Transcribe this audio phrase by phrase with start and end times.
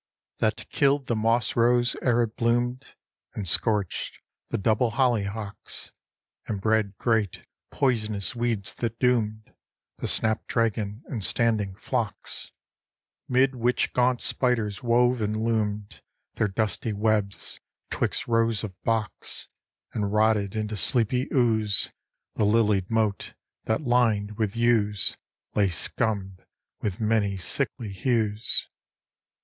[0.39, 2.85] That killed the moss rose ere it bloomed,
[3.35, 5.91] And scorched the double hollyhocks;
[6.47, 9.53] And bred great, poisonous weeds that doomed
[9.97, 12.51] The snap dragon and standing phlox;
[13.29, 16.01] 'Mid which gaunt spiders wove and loomed
[16.33, 17.59] Their dusty webs
[17.91, 19.49] 'twixt rows of box;
[19.93, 21.91] And rotted into sleepy ooze
[22.33, 25.15] The lilied moat, that, lined with yews,
[25.53, 26.43] Lay scummed
[26.81, 28.67] with many sickly hues.